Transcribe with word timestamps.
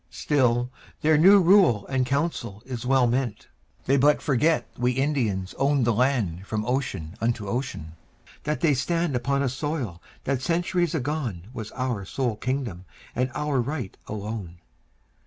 Still 0.09 0.71
their 1.01 1.15
new 1.15 1.39
rule 1.39 1.85
and 1.85 2.07
council 2.07 2.63
is 2.65 2.87
well 2.87 3.05
meant. 3.05 3.49
They 3.85 3.97
but 3.97 4.19
forget 4.19 4.67
we 4.75 4.93
Indians 4.93 5.53
owned 5.59 5.85
the 5.85 5.93
land 5.93 6.47
From 6.47 6.65
ocean 6.65 7.15
unto 7.21 7.47
ocean; 7.47 7.91
that 8.41 8.61
they 8.61 8.73
stand 8.73 9.15
Upon 9.15 9.43
a 9.43 9.47
soil 9.47 10.01
that 10.23 10.41
centuries 10.41 10.95
agone 10.95 11.49
Was 11.53 11.69
our 11.73 12.03
sole 12.03 12.35
kingdom 12.37 12.85
and 13.15 13.29
our 13.35 13.61
right 13.61 13.95
alone. 14.07 14.57